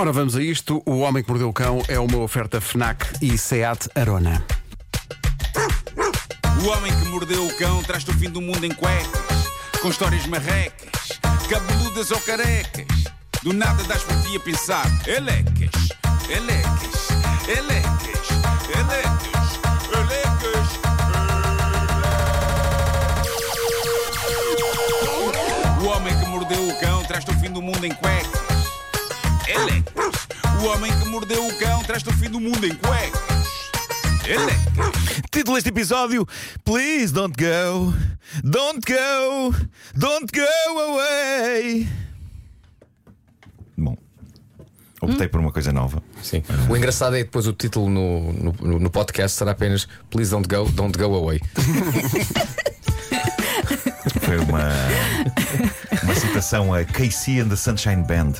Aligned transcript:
Ora, 0.00 0.12
vamos 0.12 0.34
a 0.34 0.42
isto. 0.42 0.82
O 0.86 1.00
Homem 1.00 1.22
que 1.22 1.28
Mordeu 1.28 1.50
o 1.50 1.52
Cão 1.52 1.82
é 1.86 2.00
uma 2.00 2.16
oferta 2.20 2.58
FNAC 2.58 3.04
e 3.20 3.36
SEAT 3.36 3.86
Arona. 3.94 4.42
O 6.64 6.68
homem 6.68 6.90
que 6.90 7.04
mordeu 7.10 7.46
o 7.46 7.54
cão 7.58 7.82
traz-te 7.82 8.10
o 8.10 8.14
fim 8.14 8.30
do 8.30 8.40
mundo 8.40 8.64
em 8.64 8.72
cuecas, 8.72 9.44
com 9.82 9.90
histórias 9.90 10.26
marrecas, 10.26 11.20
cabeludas 11.50 12.10
ou 12.10 12.20
carecas. 12.20 12.86
Do 13.42 13.52
nada 13.52 13.84
das 13.84 14.02
por 14.02 14.18
ti 14.22 14.36
a 14.36 14.40
pensar, 14.40 14.86
elecas, 15.06 15.90
elecas, 16.30 17.08
elecas, 17.46 18.28
elecas, 18.74 19.60
elecas. 19.92 20.68
O 25.82 25.88
homem 25.88 26.18
que 26.18 26.26
mordeu 26.26 26.68
o 26.68 26.80
cão 26.80 27.04
traz-te 27.04 27.30
o 27.30 27.38
fim 27.38 27.50
do 27.50 27.60
mundo 27.60 27.84
em 27.84 27.92
cuecas. 27.92 28.49
O 30.60 30.66
homem 30.66 30.92
que 30.98 31.08
mordeu 31.08 31.46
o 31.46 31.58
cão 31.58 31.82
traz-te 31.84 32.10
o 32.10 32.12
fim 32.12 32.28
do 32.28 32.38
mundo 32.38 32.66
em 32.66 32.74
cuecas. 32.74 33.70
Elecas. 34.26 35.22
Título 35.30 35.56
deste 35.56 35.70
episódio: 35.70 36.26
Please 36.64 37.14
don't 37.14 37.34
go, 37.34 37.94
don't 38.44 38.80
go, 38.86 39.54
don't 39.94 40.26
go 40.30 40.80
away. 40.80 41.88
Bom, 43.74 43.96
optei 45.00 45.28
por 45.28 45.40
uma 45.40 45.50
coisa 45.50 45.72
nova. 45.72 46.02
Sim. 46.22 46.42
O 46.68 46.76
engraçado 46.76 47.16
é 47.16 47.20
que 47.20 47.24
depois 47.24 47.46
o 47.46 47.54
título 47.54 47.88
no, 47.88 48.30
no, 48.32 48.78
no 48.78 48.90
podcast 48.90 49.38
será 49.38 49.52
apenas 49.52 49.88
Please 50.10 50.30
don't 50.30 50.46
go, 50.46 50.68
don't 50.72 50.98
go 50.98 51.14
away. 51.14 51.40
Foi 54.20 54.36
uma, 54.38 54.68
uma 56.02 56.14
citação 56.14 56.74
a 56.74 56.84
Casey 56.84 57.40
and 57.40 57.48
the 57.48 57.56
Sunshine 57.56 58.02
Band. 58.04 58.34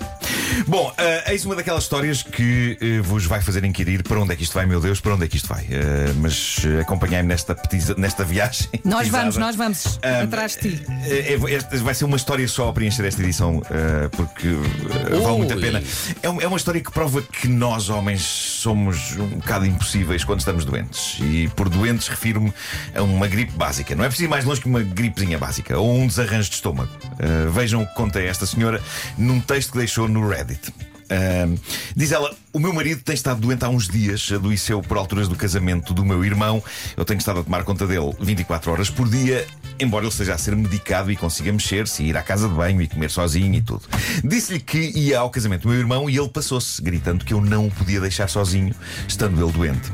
Bom, 0.66 0.88
uh, 0.90 1.30
eis 1.30 1.44
uma 1.44 1.54
daquelas 1.54 1.82
histórias 1.84 2.22
que 2.22 2.76
uh, 2.80 3.02
vos 3.02 3.24
vai 3.26 3.40
fazer 3.40 3.64
inquirir 3.64 4.02
para 4.02 4.20
onde 4.20 4.32
é 4.32 4.36
que 4.36 4.42
isto 4.42 4.54
vai, 4.54 4.66
meu 4.66 4.80
Deus, 4.80 5.00
para 5.00 5.14
onde 5.14 5.24
é 5.24 5.28
que 5.28 5.36
isto 5.36 5.48
vai. 5.48 5.62
Uh, 5.64 6.14
mas 6.20 6.58
uh, 6.58 6.80
acompanhai-me 6.80 7.28
nesta, 7.28 7.54
petiza- 7.54 7.94
nesta 7.96 8.24
viagem. 8.24 8.68
Nós 8.84 9.04
pesada. 9.04 9.18
vamos, 9.22 9.36
nós 9.36 9.56
vamos 9.56 9.98
atrás 10.22 10.56
de 10.56 10.76
ti. 10.76 10.82
é- 11.06 11.34
é- 11.34 11.54
esta 11.54 11.76
vai 11.78 11.94
ser 11.94 12.04
uma 12.04 12.16
história 12.16 12.46
só 12.48 12.68
a 12.68 12.72
preencher 12.72 13.04
esta 13.04 13.22
edição, 13.22 13.58
uh, 13.58 14.08
porque 14.12 14.48
uh, 14.48 15.22
vale 15.22 15.38
muito 15.38 15.54
a 15.54 15.56
pena. 15.56 15.82
É, 16.22 16.26
é 16.26 16.46
uma 16.48 16.56
história 16.56 16.80
que 16.80 16.90
prova 16.90 17.22
que 17.22 17.48
nós, 17.48 17.88
homens, 17.88 18.22
somos 18.22 19.16
um 19.16 19.26
bocado 19.38 19.66
impossíveis 19.66 20.24
quando 20.24 20.40
estamos 20.40 20.64
doentes. 20.64 21.16
E 21.20 21.48
por 21.56 21.68
doentes 21.68 22.08
refiro-me 22.08 22.52
a 22.94 23.02
uma 23.02 23.26
gripe 23.26 23.52
básica. 23.52 23.94
Não 23.94 24.04
é 24.04 24.08
preciso 24.08 24.26
ir 24.28 24.30
mais 24.30 24.44
longe 24.44 24.60
que 24.60 24.66
uma 24.68 24.82
gripezinha 24.82 25.38
básica 25.38 25.78
ou 25.78 25.94
um 25.96 26.06
desarranjo 26.06 26.48
de 26.48 26.54
estômago. 26.56 26.90
Uh, 27.14 27.50
vejam 27.50 27.82
o 27.82 27.86
que 27.86 27.94
conta 27.94 28.20
esta 28.20 28.46
senhora 28.46 28.80
num 29.16 29.40
texto 29.40 29.72
que 29.72 29.78
deixou 29.78 30.08
no 30.08 30.28
Reddit. 30.40 30.72
Uh, 31.10 31.60
diz 31.96 32.12
ela: 32.12 32.34
O 32.52 32.58
meu 32.58 32.72
marido 32.72 33.02
tem 33.02 33.14
estado 33.14 33.40
doente 33.40 33.64
há 33.64 33.68
uns 33.68 33.88
dias, 33.88 34.30
adoeceu 34.32 34.80
por 34.80 34.96
alturas 34.96 35.28
do 35.28 35.34
casamento 35.34 35.92
do 35.92 36.04
meu 36.04 36.24
irmão. 36.24 36.62
Eu 36.96 37.04
tenho 37.04 37.18
estado 37.18 37.40
a 37.40 37.42
tomar 37.42 37.64
conta 37.64 37.86
dele 37.86 38.14
24 38.20 38.70
horas 38.70 38.90
por 38.90 39.08
dia, 39.08 39.44
embora 39.78 40.04
ele 40.04 40.12
esteja 40.12 40.34
a 40.34 40.38
ser 40.38 40.54
medicado 40.54 41.10
e 41.10 41.16
consiga 41.16 41.52
mexer-se, 41.52 42.04
ir 42.04 42.16
à 42.16 42.22
casa 42.22 42.48
de 42.48 42.54
banho 42.54 42.80
e 42.80 42.88
comer 42.88 43.10
sozinho 43.10 43.54
e 43.54 43.60
tudo. 43.60 43.82
Disse-lhe 44.22 44.60
que 44.60 44.78
ia 44.78 45.18
ao 45.18 45.30
casamento 45.30 45.62
do 45.62 45.70
meu 45.70 45.78
irmão 45.78 46.08
e 46.08 46.16
ele 46.16 46.28
passou-se, 46.28 46.80
gritando 46.80 47.24
que 47.24 47.34
eu 47.34 47.40
não 47.40 47.66
o 47.66 47.70
podia 47.70 48.00
deixar 48.00 48.28
sozinho, 48.28 48.74
estando 49.08 49.42
ele 49.42 49.52
doente. 49.52 49.92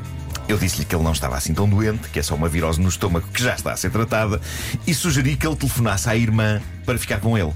Eu 0.49 0.59
disse-lhe 0.59 0.85
que 0.85 0.95
ele 0.95 1.03
não 1.03 1.13
estava 1.13 1.37
assim 1.37 1.53
tão 1.53 1.69
doente, 1.69 2.09
que 2.11 2.21
é 2.21 2.23
só 2.23 2.35
uma 2.35 2.49
virose 2.49 2.81
no 2.81 2.89
estômago 2.89 3.27
que 3.33 3.43
já 3.43 3.55
está 3.55 3.73
a 3.73 3.77
ser 3.77 3.91
tratada, 3.91 4.41
e 4.87 4.95
sugeri 4.95 5.35
que 5.35 5.47
ele 5.47 5.57
telefonasse 5.57 6.09
à 6.09 6.15
irmã 6.15 6.61
para 6.85 6.99
ficar 6.99 7.21
com 7.21 7.37
ele. 7.37 7.53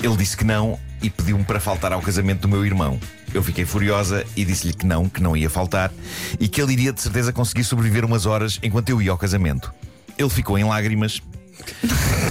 Ele 0.00 0.16
disse 0.16 0.36
que 0.36 0.44
não 0.44 0.78
e 1.02 1.10
pediu-me 1.10 1.44
para 1.44 1.60
faltar 1.60 1.92
ao 1.92 2.00
casamento 2.00 2.42
do 2.42 2.48
meu 2.48 2.64
irmão. 2.64 2.98
Eu 3.34 3.42
fiquei 3.42 3.64
furiosa 3.64 4.24
e 4.36 4.44
disse-lhe 4.44 4.72
que 4.72 4.86
não, 4.86 5.08
que 5.08 5.22
não 5.22 5.36
ia 5.36 5.50
faltar 5.50 5.92
e 6.38 6.48
que 6.48 6.60
ele 6.60 6.72
iria 6.72 6.92
de 6.92 7.00
certeza 7.00 7.32
conseguir 7.32 7.64
sobreviver 7.64 8.04
umas 8.04 8.26
horas 8.26 8.58
enquanto 8.62 8.90
eu 8.90 9.00
ia 9.00 9.10
ao 9.10 9.18
casamento. 9.18 9.72
Ele 10.18 10.30
ficou 10.30 10.58
em 10.58 10.64
lágrimas 10.64 11.20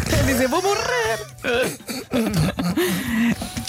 Quer 0.10 0.24
dizer, 0.26 0.48
vou 0.48 0.62
morrer. 0.62 1.20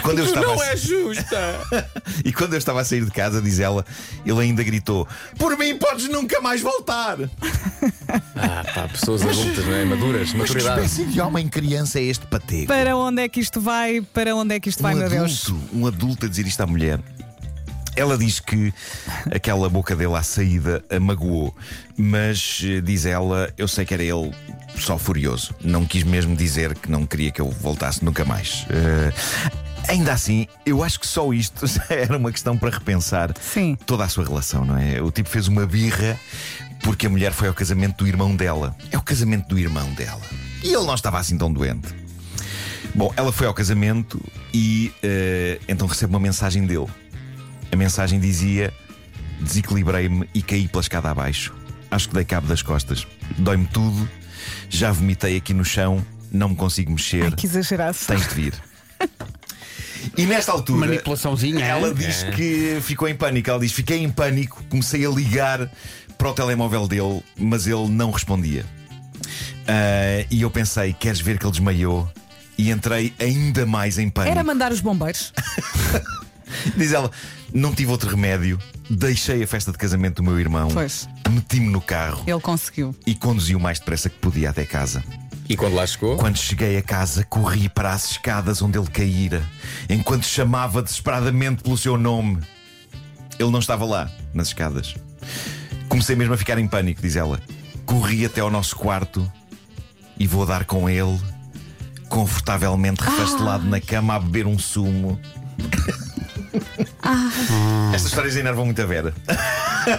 e 0.00 0.02
quando 0.02 0.18
eu 0.18 0.24
estava 0.24 0.46
Não 0.46 0.60
a... 0.60 0.66
é 0.66 0.76
justa! 0.76 1.60
e 2.24 2.32
quando 2.32 2.54
eu 2.54 2.58
estava 2.58 2.80
a 2.80 2.84
sair 2.84 3.04
de 3.04 3.10
casa, 3.10 3.40
diz 3.40 3.58
ela, 3.60 3.84
ele 4.24 4.40
ainda 4.40 4.62
gritou: 4.64 5.06
"Por 5.38 5.56
mim 5.58 5.76
podes 5.76 6.08
nunca 6.08 6.40
mais 6.40 6.60
voltar". 6.60 7.18
Ah, 8.34 8.64
pá, 8.74 8.88
pessoas 8.88 9.22
adultas, 9.22 9.64
não 9.66 9.74
é? 9.74 9.84
Maduras, 9.84 10.32
Mas 10.32 10.50
que 10.50 10.56
maturidade. 10.56 10.86
espécie 10.86 11.04
de 11.04 11.20
homem 11.20 11.46
criança 11.48 12.00
é 12.00 12.04
este 12.04 12.26
patego? 12.26 12.66
Para 12.66 12.96
onde 12.96 13.22
é 13.22 13.28
que 13.28 13.38
isto 13.38 13.60
vai? 13.60 14.00
Para 14.00 14.34
onde 14.34 14.54
é 14.54 14.60
que 14.60 14.68
isto 14.68 14.82
vai, 14.82 14.94
um 14.94 14.98
meu 14.98 15.06
adulto, 15.06 15.24
Deus? 15.24 15.54
um 15.72 15.86
adulto 15.86 16.26
a 16.26 16.28
dizer 16.28 16.46
isto 16.46 16.60
à 16.60 16.66
mulher. 16.66 16.98
Ela 17.94 18.16
diz 18.16 18.40
que 18.40 18.72
aquela 19.34 19.68
boca 19.68 19.94
dele 19.94 20.14
à 20.14 20.22
saída 20.22 20.82
a 20.90 20.98
magoou, 20.98 21.54
mas 21.96 22.60
eh, 22.64 22.80
diz 22.80 23.04
ela, 23.04 23.52
eu 23.58 23.68
sei 23.68 23.84
que 23.84 23.92
era 23.94 24.02
ele 24.02 24.32
só 24.76 24.96
furioso. 24.96 25.54
Não 25.62 25.84
quis 25.84 26.02
mesmo 26.02 26.34
dizer 26.34 26.74
que 26.74 26.90
não 26.90 27.04
queria 27.04 27.30
que 27.30 27.40
eu 27.40 27.50
voltasse 27.50 28.04
nunca 28.04 28.24
mais. 28.24 28.64
Eh, 28.70 29.12
ainda 29.90 30.12
assim, 30.12 30.46
eu 30.64 30.82
acho 30.82 31.00
que 31.00 31.06
só 31.06 31.32
isto 31.32 31.66
já 31.68 31.84
era 31.90 32.16
uma 32.16 32.30
questão 32.30 32.56
para 32.56 32.70
repensar 32.70 33.34
Sim. 33.40 33.76
toda 33.86 34.04
a 34.04 34.08
sua 34.08 34.24
relação, 34.24 34.64
não 34.64 34.78
é? 34.78 35.02
O 35.02 35.10
tipo 35.10 35.28
fez 35.28 35.48
uma 35.48 35.66
birra 35.66 36.18
porque 36.82 37.06
a 37.06 37.10
mulher 37.10 37.32
foi 37.32 37.48
ao 37.48 37.54
casamento 37.54 37.98
do 37.98 38.06
irmão 38.06 38.34
dela. 38.34 38.74
É 38.90 38.96
o 38.96 39.02
casamento 39.02 39.48
do 39.48 39.58
irmão 39.58 39.92
dela. 39.92 40.22
E 40.62 40.68
ele 40.72 40.86
não 40.86 40.94
estava 40.94 41.18
assim 41.18 41.36
tão 41.36 41.52
doente. 41.52 41.88
Bom, 42.94 43.12
ela 43.16 43.32
foi 43.32 43.46
ao 43.46 43.54
casamento 43.54 44.20
e 44.52 44.92
eh, 45.02 45.60
então 45.68 45.86
recebe 45.86 46.12
uma 46.12 46.20
mensagem 46.20 46.66
dele. 46.66 46.86
A 47.70 47.76
mensagem 47.76 48.18
dizia: 48.18 48.72
Desequilibrei-me 49.40 50.28
e 50.34 50.42
caí 50.42 50.66
pela 50.66 50.80
escada 50.80 51.10
abaixo. 51.10 51.54
Acho 51.90 52.08
que 52.08 52.14
dei 52.14 52.24
cabo 52.24 52.46
das 52.46 52.62
costas. 52.62 53.06
Dói-me 53.38 53.66
tudo. 53.66 54.08
Já 54.68 54.90
vomitei 54.90 55.36
aqui 55.36 55.52
no 55.52 55.64
chão. 55.64 56.04
Não 56.32 56.48
me 56.48 56.56
consigo 56.56 56.90
mexer. 56.92 57.24
Ai, 57.24 57.32
que 57.32 57.46
exagerasse. 57.46 58.06
Tens 58.06 58.28
de 58.28 58.34
vir. 58.34 58.69
E 60.22 60.26
nesta 60.26 60.52
altura. 60.52 60.86
Manipulaçãozinha. 60.86 61.64
Ela 61.64 61.88
hein? 61.88 61.94
diz 61.94 62.22
que 62.34 62.78
ficou 62.82 63.08
em 63.08 63.14
pânico. 63.14 63.48
Ela 63.50 63.58
diz: 63.60 63.72
Fiquei 63.72 63.98
em 64.02 64.10
pânico, 64.10 64.62
comecei 64.68 65.04
a 65.06 65.10
ligar 65.10 65.70
para 66.18 66.30
o 66.30 66.34
telemóvel 66.34 66.86
dele, 66.86 67.22
mas 67.38 67.66
ele 67.66 67.88
não 67.88 68.10
respondia. 68.10 68.64
Ah, 69.66 70.26
e 70.30 70.42
eu 70.42 70.50
pensei: 70.50 70.92
Queres 70.92 71.20
ver 71.20 71.38
que 71.38 71.44
ele 71.44 71.52
desmaiou? 71.52 72.10
E 72.58 72.70
entrei 72.70 73.14
ainda 73.18 73.64
mais 73.64 73.98
em 73.98 74.10
pânico. 74.10 74.32
Era 74.32 74.44
mandar 74.44 74.70
os 74.72 74.80
bombeiros. 74.80 75.32
Diz 76.76 76.92
ela: 76.92 77.10
Não 77.54 77.74
tive 77.74 77.90
outro 77.90 78.10
remédio, 78.10 78.58
deixei 78.90 79.42
a 79.42 79.46
festa 79.46 79.72
de 79.72 79.78
casamento 79.78 80.16
do 80.16 80.22
meu 80.24 80.38
irmão, 80.38 80.68
Pois. 80.68 81.08
meti-me 81.30 81.68
no 81.68 81.80
carro 81.80 82.22
Ele 82.26 82.40
conseguiu. 82.40 82.94
e 83.06 83.14
conduzi 83.14 83.54
o 83.54 83.60
mais 83.60 83.78
depressa 83.78 84.10
que 84.10 84.18
podia 84.18 84.50
até 84.50 84.64
casa. 84.66 85.02
E 85.50 85.56
quando 85.56 85.74
lá 85.74 85.84
chegou? 85.84 86.16
Quando 86.16 86.36
cheguei 86.36 86.76
a 86.76 86.82
casa, 86.82 87.24
corri 87.24 87.68
para 87.68 87.92
as 87.92 88.12
escadas 88.12 88.62
onde 88.62 88.78
ele 88.78 88.86
caíra, 88.86 89.42
enquanto 89.88 90.24
chamava 90.24 90.80
desesperadamente 90.80 91.64
pelo 91.64 91.76
seu 91.76 91.98
nome. 91.98 92.38
Ele 93.36 93.50
não 93.50 93.58
estava 93.58 93.84
lá, 93.84 94.08
nas 94.32 94.46
escadas. 94.46 94.94
Comecei 95.88 96.14
mesmo 96.14 96.34
a 96.34 96.36
ficar 96.36 96.56
em 96.56 96.68
pânico, 96.68 97.02
diz 97.02 97.16
ela. 97.16 97.40
Corri 97.84 98.24
até 98.24 98.40
ao 98.40 98.48
nosso 98.48 98.76
quarto 98.76 99.28
e 100.16 100.24
vou 100.24 100.46
dar 100.46 100.64
com 100.66 100.88
ele, 100.88 101.20
confortavelmente 102.08 103.02
refastelado 103.02 103.66
na 103.66 103.80
cama, 103.80 104.14
a 104.14 104.20
beber 104.20 104.46
um 104.46 104.56
sumo. 104.56 105.18
Estas 107.92 108.06
histórias 108.06 108.36
enervam 108.36 108.64
muito 108.64 108.80
a 108.80 108.86
Vera. 108.86 109.12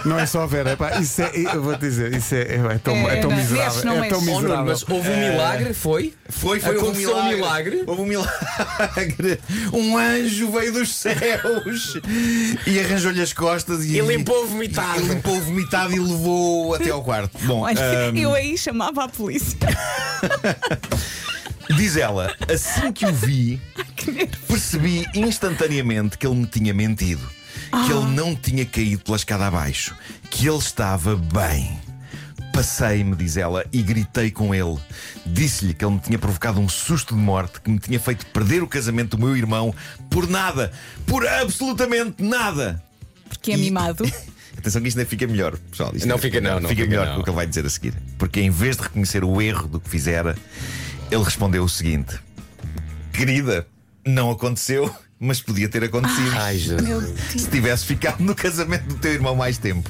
Não 0.04 0.18
é 0.18 0.26
só 0.26 0.42
a 0.42 0.46
Vera, 0.46 0.72
epá, 0.72 0.98
isso 1.00 1.22
é, 1.22 1.30
eu 1.54 1.62
vou 1.62 1.74
te 1.74 1.80
dizer, 1.80 2.14
isso 2.14 2.34
é, 2.34 2.42
é 2.42 2.78
tão, 2.82 2.94
É, 3.10 3.18
é 3.18 3.20
tão 3.20 3.30
não, 3.30 3.36
miserável. 3.36 3.84
não 3.84 4.04
é 4.04 4.08
tão 4.08 4.20
mexe. 4.20 4.32
Oh, 4.32 4.40
miserável. 4.40 4.64
mas 4.66 4.88
houve 4.88 5.08
um 5.10 5.16
milagre, 5.18 5.74
foi? 5.74 6.14
Foi, 6.28 6.60
foi 6.60 6.76
Aconteceu 6.76 7.16
um 7.16 7.28
milagre? 7.28 7.82
Houve 7.86 8.02
um 8.02 8.06
milagre. 8.06 9.40
Um 9.72 9.96
anjo 9.96 10.50
veio 10.50 10.72
dos 10.72 10.94
céus 10.94 11.98
e 12.66 12.80
arranjou-lhe 12.80 13.20
as 13.22 13.32
costas 13.32 13.84
e, 13.84 13.96
E 13.96 14.00
limpou 14.00 14.44
o 14.44 14.46
vomitado. 14.46 15.00
E 15.00 15.08
limpou 15.08 15.36
o 15.36 15.40
vomitado 15.40 15.94
e 15.94 15.98
levou 15.98 16.74
até 16.74 16.90
ao 16.90 17.02
quarto. 17.02 17.36
Bom, 17.44 17.60
Olha, 17.62 17.78
ahm, 17.80 18.16
eu 18.16 18.34
aí 18.34 18.56
chamava 18.56 19.04
a 19.04 19.08
polícia. 19.08 19.58
diz 21.76 21.96
ela, 21.96 22.34
assim 22.52 22.92
que 22.92 23.06
o 23.06 23.12
vi, 23.12 23.60
percebi 24.48 25.06
instantaneamente 25.14 26.18
que 26.18 26.26
ele 26.26 26.36
me 26.36 26.46
tinha 26.46 26.74
mentido. 26.74 27.22
Que 27.86 27.92
ele 27.92 28.06
não 28.14 28.34
tinha 28.36 28.64
caído 28.66 29.02
pela 29.02 29.16
escada 29.16 29.46
abaixo. 29.46 29.94
Que 30.30 30.46
ele 30.48 30.58
estava 30.58 31.16
bem. 31.16 31.80
Passei-me, 32.52 33.16
diz 33.16 33.38
ela, 33.38 33.64
e 33.72 33.80
gritei 33.82 34.30
com 34.30 34.54
ele. 34.54 34.78
Disse-lhe 35.24 35.72
que 35.72 35.82
ele 35.84 35.94
me 35.94 36.00
tinha 36.00 36.18
provocado 36.18 36.60
um 36.60 36.68
susto 36.68 37.14
de 37.14 37.20
morte, 37.20 37.60
que 37.62 37.70
me 37.70 37.78
tinha 37.78 37.98
feito 37.98 38.26
perder 38.26 38.62
o 38.62 38.66
casamento 38.68 39.16
do 39.16 39.24
meu 39.24 39.34
irmão 39.34 39.74
por 40.10 40.28
nada. 40.28 40.70
Por 41.06 41.26
absolutamente 41.26 42.22
nada. 42.22 42.82
Porque 43.28 43.52
é 43.52 43.54
E- 43.54 43.58
mimado. 43.58 44.04
Atenção 44.58 44.82
que 44.82 44.88
isto 44.88 44.98
ainda 44.98 45.08
fica 45.08 45.26
melhor, 45.26 45.56
pessoal. 45.56 45.92
Isto 45.94 46.06
Não 46.06 46.18
fica, 46.18 46.38
não, 46.42 46.60
não 46.60 46.68
fica 46.68 46.82
fica, 46.82 46.86
melhor 46.86 47.06
não. 47.06 47.14
com 47.14 47.20
o 47.22 47.24
que 47.24 47.30
ele 47.30 47.36
vai 47.36 47.46
dizer 47.46 47.64
a 47.64 47.70
seguir. 47.70 47.94
Porque 48.18 48.38
em 48.40 48.50
vez 48.50 48.76
de 48.76 48.82
reconhecer 48.82 49.24
o 49.24 49.40
erro 49.40 49.66
do 49.66 49.80
que 49.80 49.88
fizera, 49.88 50.36
ele 51.10 51.24
respondeu 51.24 51.64
o 51.64 51.68
seguinte: 51.70 52.16
Querida, 53.14 53.66
não 54.06 54.30
aconteceu, 54.30 54.94
mas 55.24 55.40
podia 55.40 55.68
ter 55.68 55.84
acontecido. 55.84 56.32
Ai, 56.36 56.58
Jesus. 56.58 57.14
Se 57.30 57.48
tivesse 57.48 57.86
ficado 57.86 58.20
no 58.20 58.34
casamento 58.34 58.84
do 58.86 58.94
teu 58.96 59.12
irmão 59.12 59.36
mais 59.36 59.56
tempo. 59.56 59.88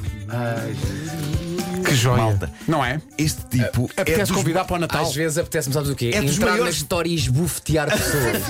Que 1.85 1.95
joia. 1.95 2.17
Malta. 2.23 2.51
Não 2.69 2.85
é? 2.85 3.01
Este 3.19 3.43
tipo 3.47 3.91
é 3.97 4.03
Apetece 4.03 4.31
dos 4.33 4.37
convidar 4.37 4.65
para 4.65 4.77
o 4.77 4.79
Natal. 4.79 5.03
Às 5.05 5.15
vezes 5.15 5.39
apetece-me, 5.39 5.75
sabes 5.75 5.89
o 5.91 5.95
quê? 5.97 6.11
É 6.15 6.19
entrar 6.19 6.51
maiores- 6.51 6.65
na 6.65 6.71
história 6.71 7.09
e 7.09 7.15
esbufetear 7.15 7.89
pessoas. 7.97 8.43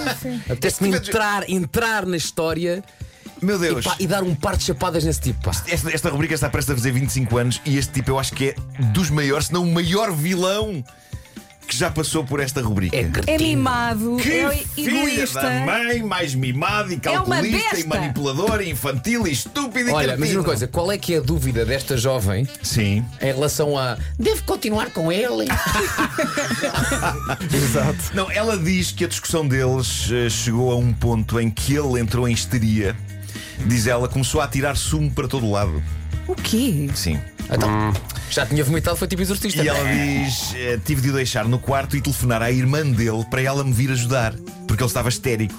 Apetece-me 0.51 0.91
tipo 0.93 1.05
é- 1.05 1.09
entrar, 1.09 1.51
entrar 1.51 2.07
na 2.07 2.17
história 2.17 2.85
Meu 3.41 3.57
e, 3.57 3.59
Deus. 3.61 3.85
pá, 3.85 3.97
e 3.99 4.07
dar 4.07 4.23
um 4.23 4.35
par 4.35 4.57
de 4.57 4.65
chapadas 4.65 5.05
nesse 5.05 5.21
tipo. 5.21 5.41
Pá. 5.43 5.53
Esta, 5.67 5.91
esta 5.91 6.11
rubrica 6.11 6.35
está 6.35 6.51
prestes 6.51 6.73
a 6.73 6.77
fazer 6.77 6.93
25 6.93 7.39
anos 7.39 7.61
e 7.65 7.79
este 7.79 7.93
tipo 7.93 8.11
eu 8.11 8.19
acho 8.19 8.33
que 8.33 8.51
é 8.51 8.55
dos 8.93 9.09
maiores, 9.09 9.47
se 9.47 9.53
não 9.53 9.63
o 9.65 9.73
maior 9.73 10.13
vilão 10.13 10.85
que 11.73 11.79
já 11.79 11.91
passou 11.91 12.23
por 12.25 12.39
esta 12.41 12.61
rubrica. 12.61 12.97
É 12.97 13.11
É 13.27 13.39
mimado, 13.39 14.17
Que 14.17 14.31
é 14.31 14.51
filha 14.75 14.99
egoísta. 15.01 15.41
da 15.41 15.61
mãe, 15.61 16.03
mais 16.03 16.35
mimado 16.35 16.93
e 16.93 16.97
É 16.97 16.99
calculista 16.99 17.79
e 17.81 17.87
manipulador 17.87 18.61
e 18.61 18.71
infantil 18.71 19.27
e 19.27 19.33
estúpido 19.33 19.89
e 19.89 19.93
Olha, 19.93 20.17
mas 20.17 20.35
uma 20.35 20.45
coisa, 20.45 20.67
qual 20.69 20.93
é 20.93 20.99
que 20.99 21.15
é 21.15 21.19
a 21.19 21.21
dúvida 21.21 21.65
desta 21.65 21.97
jovem 21.97 22.47
Sim. 22.63 23.05
em 23.21 23.27
relação 23.27 23.79
a 23.79 23.97
devo 24.19 24.43
continuar 24.45 24.91
com 24.91 25.11
ele? 25.11 25.47
Exato. 27.53 27.99
Não, 28.15 28.31
ela 28.31 28.57
diz 28.59 28.91
que 28.93 29.05
a 29.05 29.09
discussão 29.09 29.47
deles 29.47 30.09
eh, 30.13 30.29
chegou 30.29 30.73
a 30.73 30.77
um 30.77 30.93
ponto 30.93 31.41
em 31.41 31.51
que 31.51 31.75
ele 31.75 32.01
entrou 32.01 32.29
em 32.29 32.33
histeria. 32.33 32.95
Diz 33.67 33.87
ela, 33.87 34.09
começou 34.09 34.41
a 34.41 34.49
tirar 34.49 34.77
sumo 34.77 35.11
para 35.11 35.27
todo 35.29 35.47
o 35.47 35.51
lado. 35.51 35.83
O 36.27 36.35
quê? 36.35 36.89
Sim. 36.95 37.19
Então, 37.55 37.93
já 38.31 38.47
tinha 38.47 38.65
vomitado, 38.65 38.97
foi 38.97 39.07
tipo 39.07 39.23
exorcista. 39.23 39.63
E 39.63 39.69
ela 39.69 39.85
diz: 39.85 40.55
eh, 40.55 40.79
tive 40.85 41.01
de 41.03 41.11
o 41.11 41.13
deixar 41.13 41.45
no 41.47 41.59
quarto 41.59 41.97
e 41.97 42.01
telefonar 42.01 42.43
à 42.43 42.51
irmã 42.51 42.83
dele 42.83 43.25
para 43.31 43.43
ela 43.43 43.63
me 43.63 43.73
vir 43.73 43.91
ajudar, 43.91 44.35
porque 44.67 44.83
ele 44.83 44.89
estava 44.89 45.09
histérico. 45.09 45.55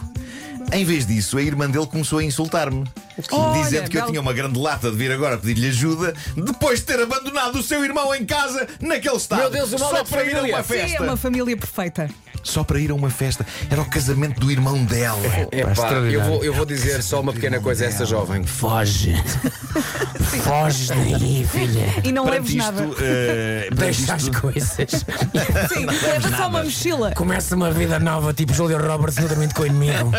Em 0.72 0.84
vez 0.84 1.06
disso, 1.06 1.38
a 1.38 1.42
irmã 1.42 1.70
dele 1.70 1.86
começou 1.86 2.20
a 2.20 2.24
insultar-me, 2.24 2.84
Olha, 3.32 3.64
dizendo 3.64 3.90
que 3.90 3.98
eu 3.98 4.02
belo- 4.02 4.12
tinha 4.12 4.22
uma 4.22 4.34
grande 4.34 4.60
lata 4.60 4.90
de 4.92 4.98
vir 4.98 5.12
agora 5.12 5.38
pedir-lhe 5.38 5.68
ajuda, 5.70 6.14
depois 6.36 6.80
de 6.80 6.86
ter 6.86 7.00
abandonado 7.02 7.58
o 7.60 7.64
seu 7.64 7.84
irmão 7.84 8.14
em 8.16 8.26
casa 8.26 8.68
naquele 8.82 9.16
estado. 9.18 9.40
Meu 9.40 9.50
Deus, 9.50 9.72
o 9.74 9.80
mal 9.80 9.90
Só 9.92 9.98
é 9.98 10.04
de 10.04 10.10
para 10.10 10.24
ir 10.24 10.32
a 10.32 10.36
família. 10.36 10.56
uma 10.56 10.64
Sim, 10.64 10.74
é 10.76 10.88
festa. 10.88 11.04
uma 11.04 11.18
família 11.18 11.58
perfeita. 11.58 12.10
Só 12.42 12.62
para 12.62 12.78
ir 12.78 12.92
a 12.92 12.94
uma 12.94 13.10
festa. 13.10 13.46
Era 13.70 13.82
o 13.82 13.86
casamento 13.90 14.38
do 14.42 14.52
irmão 14.52 14.84
dela. 14.84 15.18
É 15.50 15.64
pá, 15.64 15.72
extraordinário. 15.72 16.12
eu 16.14 16.22
vou, 16.24 16.44
eu 16.44 16.54
vou 16.54 16.66
dizer 16.66 17.02
só 17.02 17.22
uma 17.22 17.32
pequena 17.32 17.60
coisa 17.62 17.86
a 17.86 17.88
essa 17.88 18.06
jovem. 18.06 18.44
Foge. 18.44 19.16
Foge 20.44 20.88
daí, 20.90 21.48
filha. 21.50 21.86
E 22.04 22.12
não 22.12 22.26
Perante 22.26 22.42
leves 22.54 22.56
nada. 22.56 22.84
isto, 22.84 22.98
eh, 23.02 23.68
perante 23.70 23.76
Deixa 23.98 24.14
as 24.16 24.24
isto- 24.24 24.42
coisas. 24.42 24.76
Sim, 25.74 25.86
leva 25.86 26.36
só 26.38 26.48
uma 26.50 26.64
mochila. 26.64 27.12
Começa 27.16 27.56
uma 27.56 27.72
vida 27.72 27.98
nova, 28.00 28.34
tipo 28.34 28.54
Julia 28.54 28.78
Roberts 28.78 29.18
no 29.20 29.28
Dormindo 29.30 29.54
com 29.54 29.64
o 29.64 29.66
Inimigo. 29.66 30.12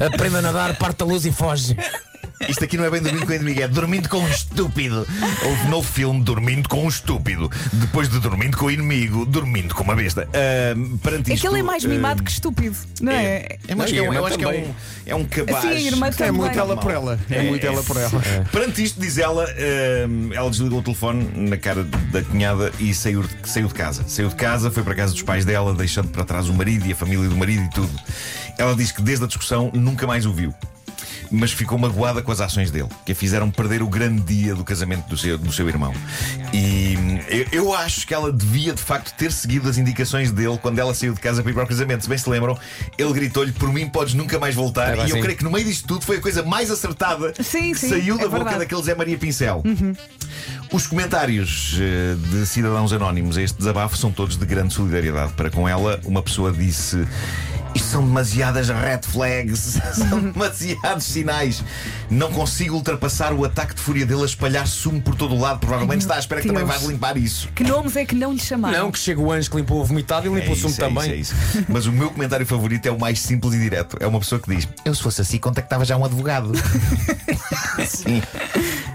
Aprenda 0.00 0.38
a 0.38 0.42
nadar, 0.42 0.76
parte 0.76 1.02
a 1.02 1.04
luz 1.06 1.26
e 1.26 1.32
foge. 1.48 1.74
Isto 2.48 2.64
aqui 2.64 2.76
não 2.76 2.84
é 2.84 2.90
bem 2.90 3.02
dormindo 3.02 3.26
com 3.26 3.32
o 3.32 3.34
inimigo, 3.34 3.62
é 3.62 3.68
dormindo 3.68 4.08
com 4.08 4.18
um 4.18 4.28
estúpido. 4.28 5.06
Houve 5.44 5.68
novo 5.68 5.88
filme 5.90 6.22
Dormindo 6.22 6.68
com 6.68 6.84
um 6.84 6.88
estúpido. 6.88 7.50
Depois 7.72 8.08
de 8.08 8.20
dormindo 8.20 8.56
com 8.56 8.66
o 8.66 8.70
inimigo, 8.70 9.26
dormindo 9.26 9.74
com 9.74 9.82
uma 9.82 9.96
besta. 9.96 10.28
Ahm, 10.32 10.98
perante 10.98 11.32
É 11.32 11.34
isto, 11.34 11.42
que 11.42 11.48
ele 11.48 11.60
é 11.60 11.62
mais 11.62 11.84
mimado 11.84 12.20
ahm, 12.20 12.24
que 12.24 12.30
estúpido, 12.30 12.76
não 13.00 13.10
é? 13.10 13.24
É, 13.24 13.58
é 13.68 13.72
a 13.72 13.76
um, 13.76 14.14
eu 14.14 14.26
acho 14.26 14.38
que 14.38 14.44
é 14.44 14.48
um, 14.48 14.74
é 15.06 15.14
um 15.14 15.24
cabaz. 15.24 15.62
Sim, 15.62 15.68
a 15.68 15.80
irmã 15.80 16.10
É 16.18 16.30
muito 16.30 16.58
ela 16.58 16.76
por 16.76 16.90
ela. 16.92 17.18
É, 17.28 17.42
muito 17.42 17.66
ela 17.66 17.82
por 17.82 17.96
ela. 17.96 18.22
Perante 18.52 18.84
isto, 18.84 19.00
diz 19.00 19.18
ela, 19.18 19.44
ahm, 19.44 20.32
ela 20.32 20.48
desligou 20.48 20.78
o 20.78 20.82
telefone 20.82 21.48
na 21.48 21.56
cara 21.56 21.82
da 21.82 22.22
cunhada 22.22 22.70
e 22.78 22.94
saiu 22.94 23.22
de, 23.22 23.50
saiu 23.50 23.66
de 23.66 23.74
casa. 23.74 24.04
Saiu 24.06 24.28
de 24.28 24.36
casa, 24.36 24.70
foi 24.70 24.82
para 24.84 24.92
a 24.92 24.96
casa 24.96 25.12
dos 25.12 25.22
pais 25.22 25.44
dela, 25.44 25.74
deixando 25.74 26.08
para 26.08 26.24
trás 26.24 26.48
o 26.48 26.54
marido 26.54 26.86
e 26.86 26.92
a 26.92 26.96
família 26.96 27.28
do 27.28 27.36
marido 27.36 27.64
e 27.64 27.70
tudo. 27.70 27.92
Ela 28.56 28.76
diz 28.76 28.92
que 28.92 29.02
desde 29.02 29.24
a 29.24 29.26
discussão 29.26 29.70
nunca 29.74 30.06
mais 30.06 30.24
o 30.24 30.32
viu. 30.32 30.54
Mas 31.30 31.52
ficou 31.52 31.78
magoada 31.78 32.22
com 32.22 32.32
as 32.32 32.40
ações 32.40 32.70
dele, 32.70 32.88
que 33.04 33.12
a 33.12 33.14
fizeram 33.14 33.50
perder 33.50 33.82
o 33.82 33.88
grande 33.88 34.22
dia 34.22 34.54
do 34.54 34.64
casamento 34.64 35.06
do 35.08 35.16
seu, 35.16 35.36
do 35.36 35.52
seu 35.52 35.68
irmão. 35.68 35.92
E 36.52 36.94
eu, 37.28 37.46
eu 37.52 37.74
acho 37.74 38.06
que 38.06 38.14
ela 38.14 38.32
devia 38.32 38.72
de 38.72 38.80
facto 38.82 39.14
ter 39.16 39.30
seguido 39.32 39.68
as 39.68 39.76
indicações 39.78 40.30
dele 40.30 40.58
quando 40.60 40.78
ela 40.78 40.94
saiu 40.94 41.12
de 41.12 41.20
casa 41.20 41.42
para 41.42 41.50
ir 41.50 41.54
para 41.54 41.64
o 41.64 41.66
casamento. 41.66 42.02
Se 42.02 42.08
bem 42.08 42.18
se 42.18 42.28
lembram, 42.28 42.58
ele 42.96 43.12
gritou-lhe: 43.12 43.52
Por 43.52 43.72
mim 43.72 43.88
podes 43.88 44.14
nunca 44.14 44.38
mais 44.38 44.54
voltar. 44.54 44.98
É, 44.98 45.06
e 45.06 45.10
eu 45.10 45.16
sim. 45.16 45.20
creio 45.22 45.36
que 45.36 45.44
no 45.44 45.50
meio 45.50 45.64
disto 45.64 45.86
tudo 45.86 46.04
foi 46.04 46.16
a 46.16 46.20
coisa 46.20 46.42
mais 46.42 46.70
acertada 46.70 47.32
Sim, 47.42 47.72
que 47.72 47.78
sim, 47.78 47.88
saiu 47.88 48.14
é 48.16 48.18
da 48.18 48.24
boca 48.24 48.36
verdade. 48.36 48.58
daquele 48.60 48.82
Zé 48.82 48.94
Maria 48.94 49.18
Pincel. 49.18 49.62
Os 50.70 50.86
comentários 50.86 51.78
eh, 51.80 52.14
de 52.30 52.46
cidadãos 52.46 52.92
anónimos 52.92 53.38
a 53.38 53.42
este 53.42 53.56
desabafo 53.56 53.96
são 53.96 54.12
todos 54.12 54.36
de 54.36 54.44
grande 54.44 54.74
solidariedade 54.74 55.32
para 55.32 55.50
com 55.50 55.68
ela. 55.68 55.98
Uma 56.04 56.22
pessoa 56.22 56.52
disse. 56.52 57.06
Isto 57.74 57.88
são 57.88 58.02
demasiadas 58.02 58.68
red 58.68 59.00
flags, 59.02 59.78
são 59.94 60.20
demasiados 60.20 61.04
sinais. 61.04 61.62
Não 62.10 62.32
consigo 62.32 62.74
ultrapassar 62.74 63.32
o 63.32 63.44
ataque 63.44 63.74
de 63.74 63.80
fúria 63.80 64.04
dele 64.06 64.22
a 64.22 64.24
espalhar 64.24 64.66
sumo 64.66 65.00
por 65.00 65.14
todo 65.14 65.34
o 65.34 65.40
lado. 65.40 65.60
Provavelmente 65.60 66.00
está 66.00 66.16
à 66.16 66.18
espera 66.18 66.40
que 66.40 66.48
também 66.48 66.64
vais 66.64 66.82
limpar 66.82 67.16
isso. 67.16 67.48
Que 67.54 67.64
nomes 67.64 67.96
é 67.96 68.04
que 68.04 68.14
não 68.14 68.32
lhe 68.32 68.40
chamaram? 68.40 68.78
Não, 68.78 68.90
que 68.90 68.98
chega 68.98 69.20
o 69.20 69.30
anjo 69.30 69.50
que 69.50 69.56
limpou 69.56 69.80
o 69.80 69.84
vomitado 69.84 70.26
e 70.26 70.34
limpou 70.34 70.54
o 70.54 70.56
sumo 70.56 70.70
isso, 70.70 70.82
é 70.82 70.88
também. 70.88 71.20
isso, 71.20 71.34
é 71.34 71.58
isso. 71.60 71.66
Mas 71.68 71.86
o 71.86 71.92
meu 71.92 72.10
comentário 72.10 72.46
favorito 72.46 72.86
é 72.86 72.90
o 72.90 72.98
mais 72.98 73.20
simples 73.20 73.54
e 73.54 73.58
direto. 73.58 73.96
É 74.00 74.06
uma 74.06 74.18
pessoa 74.18 74.40
que 74.40 74.54
diz: 74.54 74.68
Eu 74.84 74.94
se 74.94 75.02
fosse 75.02 75.20
assim, 75.20 75.38
contactava 75.38 75.84
já 75.84 75.96
um 75.96 76.04
advogado. 76.04 76.52
Sim. 77.86 78.22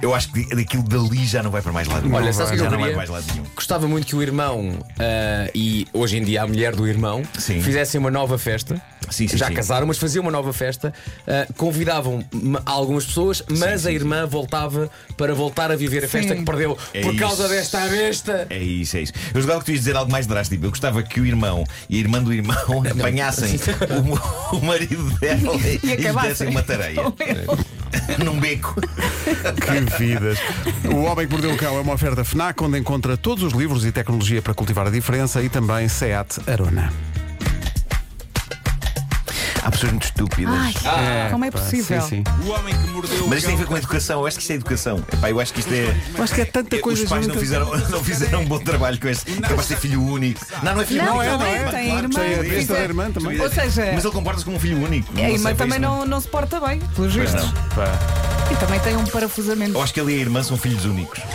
Eu 0.04 0.14
acho 0.14 0.32
que 0.34 0.54
daquilo 0.54 0.84
dali 0.84 1.26
já 1.26 1.42
não 1.42 1.50
vai 1.50 1.62
para 1.62 1.72
mais 1.72 1.88
lado 1.88 2.02
nenhum. 2.04 2.16
Olha, 2.16 2.34
sabes 2.34 2.52
o 2.52 2.54
que 2.56 2.60
já 2.60 2.66
eu 2.66 2.72
não 2.72 2.78
vai 2.78 2.90
queria? 2.90 3.04
para 3.06 3.12
mais 3.14 3.26
lado 3.26 3.34
nenhum. 3.34 3.46
Gostava 3.56 3.88
muito 3.88 4.06
que 4.06 4.16
o 4.16 4.22
irmão 4.22 4.78
ah, 5.00 5.50
e 5.56 5.88
hoje 5.94 6.18
em 6.18 6.24
dia 6.24 6.44
a 6.44 6.48
mulher 6.48 6.76
do 6.76 6.86
irmão 6.86 7.24
Sim. 7.40 7.62
fizessem 7.62 8.00
uma 8.00 8.12
nova 8.12 8.38
festa. 8.38 8.82
Sim, 9.10 9.28
sim, 9.28 9.38
Já 9.38 9.48
sim. 9.48 9.54
casaram, 9.54 9.86
mas 9.88 9.98
faziam 9.98 10.22
uma 10.24 10.32
nova 10.32 10.52
festa. 10.52 10.94
ah, 11.28 11.48
convidavam 11.56 12.24
ma- 12.34 12.62
algumas 12.66 13.06
pessoas, 13.06 13.44
mas 13.50 13.86
a 13.86 13.92
irmã 13.94 14.26
voltava 14.28 14.90
para 15.16 15.34
voltar 15.34 15.72
a 15.72 15.76
viver 15.76 16.04
a 16.04 16.08
festa 16.08 16.36
que 16.36 16.44
perdeu 16.44 16.78
É 16.94 17.02
por 17.02 17.16
causa 17.16 17.44
isso. 17.46 17.54
desta 17.54 17.80
besta. 17.88 18.48
É 18.50 18.58
isso, 18.60 18.98
é 18.98 19.02
isso. 19.04 19.14
Eu 19.34 19.36
gostava 19.42 19.60
que 19.60 19.66
tu 19.66 19.72
ias 19.72 19.80
dizer 19.80 19.96
algo 19.96 20.12
mais 20.12 20.28
drástico. 20.28 20.66
Eu 20.66 20.70
gostava 20.70 21.02
que 21.02 21.22
o 21.22 21.26
irmão 21.26 21.64
e 21.90 21.96
a 21.96 22.00
irmã 22.00 22.22
do 22.22 22.34
irmão 22.34 22.58
apanhassem 22.92 23.56
o, 24.52 24.58
o 24.58 24.66
marido 24.66 25.10
dela 25.20 25.56
e, 25.56 25.60
E 25.76 25.80
e 25.84 25.86
lhe 25.88 25.94
acabassem. 26.08 26.30
dessem 26.30 26.48
uma 26.50 26.62
tareia 26.64 27.00
num 28.24 28.40
beco. 28.40 28.76
Que 28.82 29.98
vidas. 29.98 30.40
O 30.86 31.04
Homem 31.04 31.28
que 31.28 31.34
Mordeu 31.34 31.54
o 31.54 31.58
Cão 31.58 31.78
é 31.78 31.82
uma 31.82 31.94
oferta 31.94 32.24
FNAC 32.24 32.64
onde 32.64 32.80
encontra 32.80 33.18
todos 33.18 33.44
os 33.44 33.54
livros 33.54 33.86
e 33.86 33.92
tecnologia 33.92 34.42
para 34.42 34.54
cultivar 34.54 34.88
a 34.88 34.90
diferença 34.90 35.42
e 35.42 35.50
também 35.50 35.88
SEAT 35.88 36.42
Arona. 36.48 37.13
Há 39.66 39.72
pessoas 39.72 39.92
muito 39.94 40.04
estúpidas. 40.06 40.54
Ai, 40.86 41.30
como 41.32 41.46
é 41.46 41.52
pá, 41.52 41.58
possível? 41.60 42.02
Sim, 42.02 42.08
sim. 42.10 42.24
O 42.46 42.50
homem 42.52 42.76
que 42.76 42.88
mordeu 42.90 43.28
Mas 43.28 43.38
isto 43.40 43.46
tem 43.48 43.56
a 43.56 43.58
ver 43.60 43.66
com 43.66 43.76
a 43.76 43.78
educação. 43.78 44.20
Eu 44.22 44.28
acho 44.28 44.36
que 44.38 44.42
isto 44.42 44.52
é 44.52 44.56
educação. 44.56 45.04
Epá, 45.14 45.30
eu 45.30 45.40
acho 45.40 45.54
que 45.54 45.60
isto 45.62 45.74
é. 45.74 45.96
Eu 46.18 46.24
Acho 46.24 46.34
que 46.36 46.42
é 46.42 46.46
tanta 46.46 46.78
coisa 46.80 47.04
Os 47.04 47.10
pais 47.10 47.28
não 47.28 47.34
junta. 47.36 47.46
fizeram, 47.46 47.78
não 47.90 48.04
fizeram 48.04 48.42
um 48.42 48.46
bom 48.46 48.60
trabalho 48.60 49.00
com 49.00 49.08
este. 49.08 49.32
Capaz 49.40 49.62
de 49.62 49.68
ser 49.68 49.78
filho 49.78 50.04
único. 50.04 50.46
Não, 50.62 50.76
não 50.76 50.82
é 50.82 50.86
filho 50.86 51.06
Não, 51.06 51.18
único. 51.18 51.38
não 51.38 51.46
é, 51.46 51.56
é, 51.56 51.60
não 51.62 51.68
é. 51.68 51.72
tem 51.72 51.92
a 51.92 51.96
irmã. 51.96 52.20
Tem 52.20 52.34
a 52.34 52.38
que 52.38 52.50
besta 52.50 52.54
da 52.54 52.60
fizer- 52.60 52.84
irmã 52.84 53.12
também. 53.12 53.40
Ou 53.42 53.50
seja, 53.50 53.92
Mas 53.94 54.04
ele 54.04 54.14
comporta-se 54.14 54.46
como 54.46 54.58
um 54.58 54.60
filho 54.60 54.84
único. 54.84 55.18
a 55.18 55.22
irmã 55.30 55.50
sei, 55.50 55.56
também 55.56 55.80
não, 55.80 56.06
não 56.06 56.20
se 56.20 56.28
porta 56.28 56.60
bem, 56.60 56.80
pelos 56.80 56.94
Pois 56.96 57.14
vistos. 57.14 57.42
não. 57.42 57.52
Pá. 57.70 57.88
E 58.52 58.56
também 58.58 58.80
tem 58.82 58.96
um 58.98 59.06
parafusamento. 59.06 59.74
Eu 59.78 59.82
acho 59.82 59.94
que 59.94 60.00
ele 60.02 60.12
e 60.14 60.18
a 60.18 60.20
irmã 60.20 60.44
são 60.44 60.58
filhos 60.58 60.84
únicos. 60.86 61.20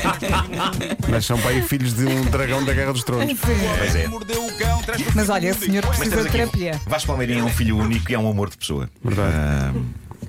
Mas 1.08 1.26
são 1.26 1.38
aí 1.46 1.62
filhos 1.62 1.92
de 1.94 2.06
um 2.06 2.24
dragão 2.24 2.64
da 2.64 2.72
Guerra 2.72 2.92
dos 2.92 3.04
Tronos. 3.04 3.38
Pois 3.78 3.94
é. 3.94 4.08
Mordeu 4.08 4.44
o 4.46 4.52
cão, 4.56 4.79
traz 4.92 5.14
Mas 5.14 5.28
olha, 5.28 5.48
esse 5.48 5.66
senhor 5.66 5.86
precisa 5.86 6.22
de 6.22 6.28
terapia. 6.30 6.80
Vasco 6.86 7.06
Palmeirinho 7.08 7.40
é 7.40 7.44
um 7.44 7.50
filho 7.50 7.76
único 7.78 8.10
e 8.10 8.14
é 8.14 8.18
um 8.18 8.28
amor 8.30 8.48
de 8.50 8.56
pessoa. 8.56 8.88
Verdade. 9.02 9.34
Ah, 9.34 9.72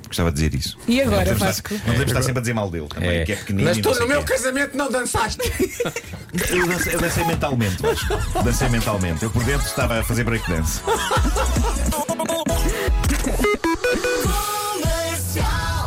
gostava 0.08 0.32
de 0.32 0.36
dizer 0.42 0.56
isso. 0.58 0.78
E 0.88 1.02
agora, 1.02 1.18
não 1.18 1.24
podemos 1.24 1.40
Vasco? 1.44 1.74
estar, 1.74 1.86
não 1.88 1.94
podemos 1.94 2.12
estar 2.12 2.22
sempre 2.24 2.40
a 2.40 2.42
dizer 2.42 2.54
mal 2.54 2.70
dele 2.70 2.88
também, 2.90 3.10
É. 3.10 3.26
que 3.26 3.32
é 3.32 3.36
pequenino. 3.36 3.70
Mas 3.70 3.78
tu 3.78 4.00
no 4.00 4.08
meu 4.08 4.24
quê. 4.24 4.34
casamento 4.34 4.78
não 4.78 4.92
dançaste. 4.92 5.42
Eu 6.50 6.66
dancei, 6.66 6.96
eu 6.96 7.02
dancei 7.02 7.26
mentalmente, 7.26 7.82
Vasco. 7.82 8.42
Dancei 8.44 8.70
mentalmente. 8.70 9.22
Eu 9.24 9.30
por 9.30 9.44
dentro 9.44 9.68
estava 9.68 10.00
a 10.00 10.04
fazer 10.04 10.24
breakdance. 10.24 10.80